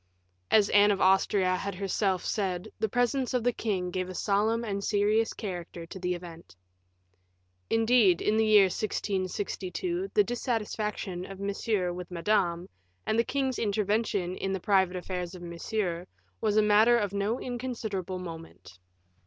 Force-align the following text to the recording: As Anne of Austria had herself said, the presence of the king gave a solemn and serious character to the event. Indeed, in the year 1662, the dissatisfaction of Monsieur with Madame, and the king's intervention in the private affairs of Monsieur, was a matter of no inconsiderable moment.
As 0.49 0.71
Anne 0.71 0.89
of 0.89 0.99
Austria 0.99 1.55
had 1.57 1.75
herself 1.75 2.25
said, 2.25 2.67
the 2.79 2.89
presence 2.89 3.35
of 3.35 3.43
the 3.43 3.53
king 3.53 3.91
gave 3.91 4.09
a 4.09 4.15
solemn 4.15 4.63
and 4.63 4.83
serious 4.83 5.31
character 5.31 5.85
to 5.85 5.99
the 5.99 6.15
event. 6.15 6.55
Indeed, 7.69 8.19
in 8.19 8.35
the 8.35 8.45
year 8.47 8.63
1662, 8.63 10.09
the 10.15 10.23
dissatisfaction 10.23 11.23
of 11.27 11.39
Monsieur 11.39 11.93
with 11.93 12.09
Madame, 12.09 12.67
and 13.05 13.19
the 13.19 13.23
king's 13.23 13.59
intervention 13.59 14.35
in 14.37 14.51
the 14.53 14.59
private 14.59 14.95
affairs 14.95 15.35
of 15.35 15.43
Monsieur, 15.43 16.07
was 16.41 16.57
a 16.57 16.63
matter 16.63 16.97
of 16.97 17.13
no 17.13 17.39
inconsiderable 17.39 18.17
moment. 18.17 18.79